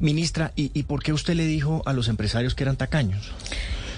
[0.00, 3.32] Ministra, ¿y, ¿y por qué usted le dijo a los empresarios que eran tacaños?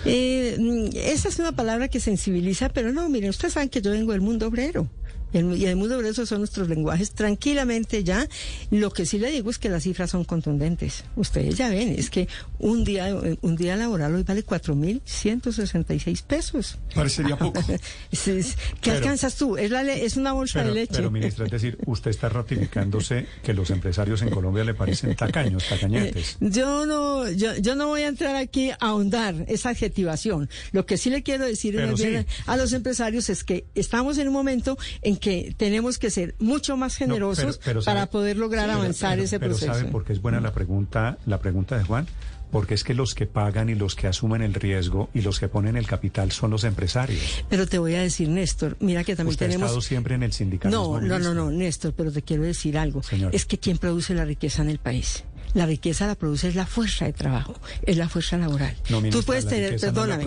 [0.05, 3.93] Eh, mm, esa es una palabra que sensibiliza, pero no, miren, ustedes saben que yo
[3.93, 4.89] vengo del mundo obrero.
[5.33, 8.29] Y el, y mundo obrero esos son nuestros lenguajes tranquilamente ya.
[8.71, 11.05] Lo que sí le digo es que las cifras son contundentes.
[11.17, 12.29] Ustedes ya ven, es que
[12.59, 16.79] un día, un día laboral hoy vale 4.166 pesos.
[16.95, 17.61] Parecería poco.
[18.11, 18.43] ¿Qué
[18.83, 19.57] Pero- alcanzas tú?
[19.57, 20.95] Es, la es una bolsa Pero, de leche.
[20.97, 25.65] pero, ministra, es decir, usted está ratificándose que los empresarios en Colombia le parecen tacaños,
[25.69, 26.37] tacañetes.
[26.41, 30.49] Yo no, yo, yo no voy a entrar aquí a ahondar esa adjetivación.
[30.73, 32.27] Lo que sí le quiero decir sí.
[32.47, 36.77] a los empresarios es que estamos en un momento en que tenemos que ser mucho
[36.77, 39.73] más No, generosos pero- pero sabe- para poder lograr pero- avanzar pero- ese pero proceso.
[39.73, 42.07] ¿sabe por qué es buena la pregunta, la pregunta de Juan?
[42.51, 45.49] Porque es que los que pagan y los que asumen el riesgo y los que
[45.49, 47.45] ponen el capital son los empresarios.
[47.49, 49.71] Pero te voy a decir, Néstor, mira que también Usted ha tenemos...
[49.71, 51.01] estado siempre en el sindicalismo.
[51.01, 53.03] No, no, no, no, Néstor, pero te quiero decir algo.
[53.03, 53.35] Señora.
[53.35, 55.25] Es que quien produce la riqueza en el país.
[55.55, 58.75] La riqueza la produce es la fuerza de trabajo, es la fuerza laboral.
[58.89, 60.25] No, ministra, Tú puedes la tener, no la perdóname,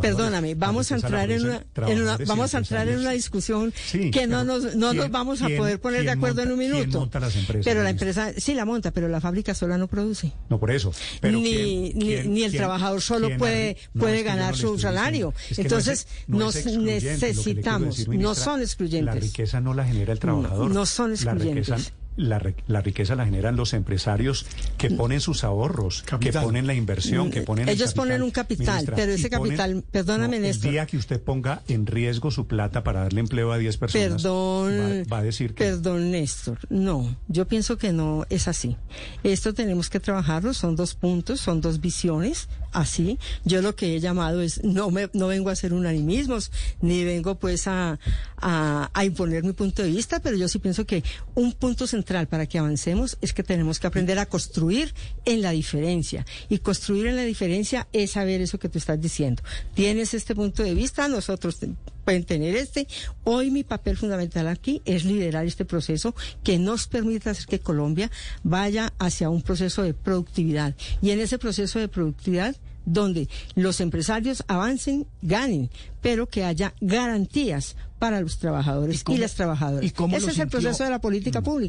[0.00, 3.72] perdóname, La vamos a la entrar en una, en vamos a entrar en una discusión
[3.86, 6.58] Sí, que no nos, no nos ¿quién- vamos a poder poner de acuerdo en un
[6.58, 7.00] minuto.
[7.00, 8.22] monta las empresas, pero la ministra?
[8.28, 10.32] empresa sí la monta, pero la fábrica sola no produce.
[10.48, 10.92] No, por eso.
[11.20, 15.34] Pero ni, ¿quién- ni, quién- ni el quién- trabajador solo puede, puede ganar su salario.
[15.56, 19.22] Entonces, es- no nos necesitamos, no son La excluyentes.
[19.22, 20.70] riqueza no la genera el trabajador.
[20.70, 21.92] no son La excluyentes.
[22.16, 24.46] La, la riqueza la generan los empresarios
[24.78, 26.42] que ponen sus ahorros, Capital.
[26.42, 28.06] que ponen la inversión, que ponen el Ellos capital.
[28.08, 30.66] ponen un capital, Ministra, pero ese ponen- capital- perdóname, no, Néstor.
[30.66, 34.22] El día que usted ponga en riesgo su plata para darle empleo a 10 personas,
[34.22, 34.72] Perdón,
[35.10, 35.64] va, va a decir que...
[35.64, 36.58] perdón, Néstor.
[36.70, 38.76] No, yo pienso que no es así.
[39.22, 43.18] Esto tenemos que trabajarlo, son dos puntos, son dos visiones, así.
[43.44, 47.36] Yo lo que he llamado es, no me, no vengo a hacer unanimismos, ni vengo
[47.36, 47.98] pues a,
[48.36, 51.02] a, a imponer mi punto de vista, pero yo sí pienso que
[51.34, 55.50] un punto central para que avancemos es que tenemos que aprender a construir en la
[55.50, 56.26] diferencia.
[56.48, 59.42] Y construir en la diferencia es saber eso que tú estás diciendo.
[59.74, 61.58] Tienes este punto de vista, nosotros
[62.04, 62.86] pueden tener este.
[63.24, 68.10] Hoy mi papel fundamental aquí es liderar este proceso que nos permita hacer que Colombia
[68.42, 70.74] vaya hacia un proceso de productividad.
[71.00, 75.70] Y en ese proceso de productividad donde los empresarios avancen, ganen,
[76.00, 79.84] pero que haya garantías para los trabajadores y, cómo- las trabajadoras.
[79.84, 81.68] y cómo Ese es el proceso de la política pública.